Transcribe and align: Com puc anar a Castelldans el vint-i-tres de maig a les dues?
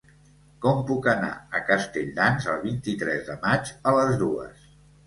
Com 0.63 0.79
puc 0.91 1.09
anar 1.13 1.29
a 1.59 1.63
Castelldans 1.69 2.49
el 2.55 2.61
vint-i-tres 2.67 3.25
de 3.33 3.39
maig 3.49 3.75
a 3.93 3.99
les 4.01 4.21
dues? 4.27 4.71